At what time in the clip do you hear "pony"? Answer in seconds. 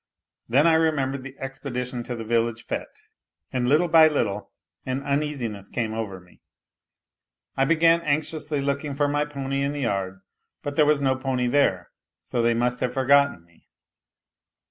9.25-9.61, 11.15-11.45